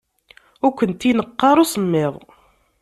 Ur 0.65 0.73
kent-ineɣɣ 0.77 1.29
ara 1.49 1.63
usemmiḍ. 1.63 2.13